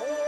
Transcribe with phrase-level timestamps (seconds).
[0.00, 0.21] Oh!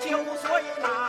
[0.00, 1.07] 家人不许。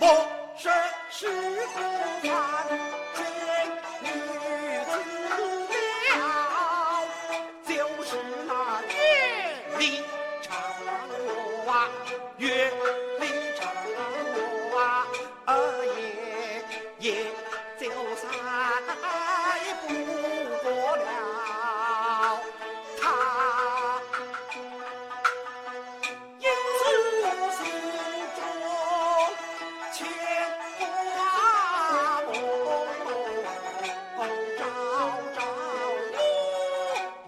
[0.00, 0.27] Whoa.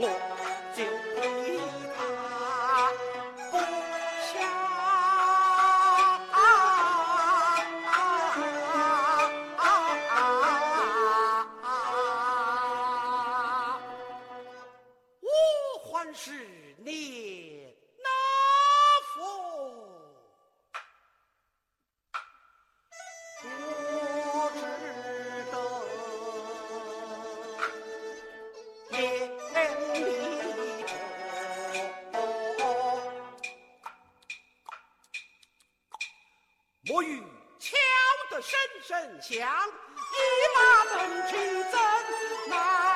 [0.01, 0.30] No.
[37.61, 37.77] 敲
[38.31, 40.19] 得声声响，一
[40.57, 40.59] 马
[40.97, 41.37] 奔去，
[41.71, 41.79] 怎
[42.49, 42.90] 奈。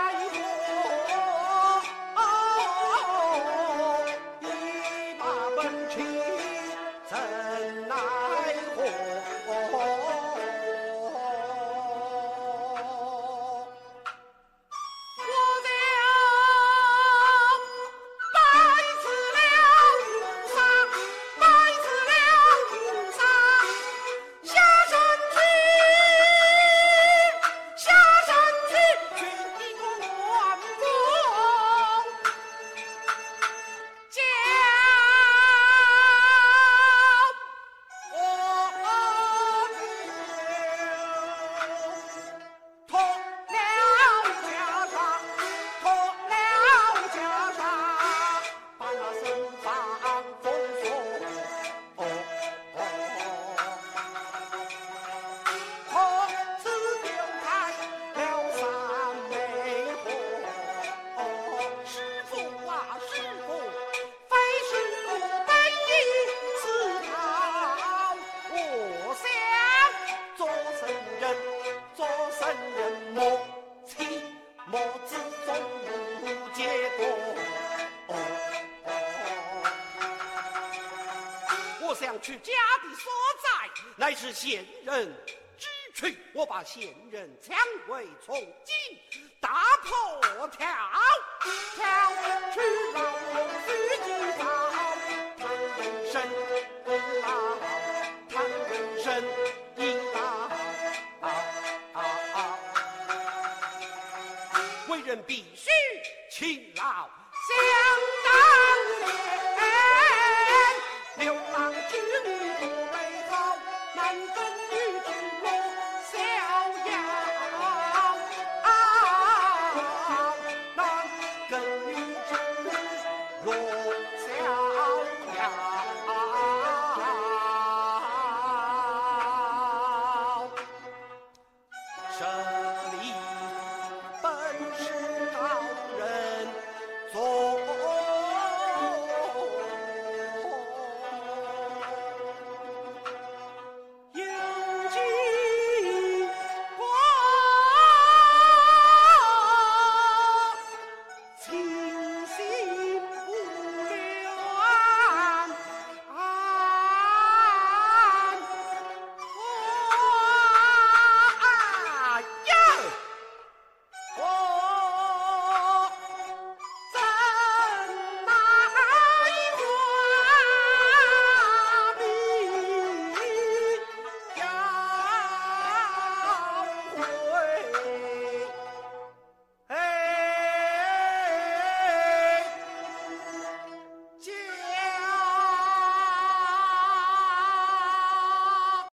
[82.25, 82.53] 是家
[82.83, 83.13] 的所
[83.43, 83.71] 在。
[83.97, 85.15] 乃是贤人
[85.59, 87.55] 之躯我把贤人抢
[87.87, 90.67] 回从今打破条。